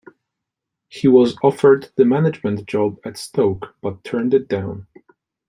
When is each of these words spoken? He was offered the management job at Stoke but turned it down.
He 0.89 1.07
was 1.07 1.37
offered 1.43 1.91
the 1.95 2.05
management 2.05 2.65
job 2.67 2.97
at 3.05 3.17
Stoke 3.17 3.75
but 3.83 4.03
turned 4.03 4.33
it 4.33 4.47
down. 4.47 4.87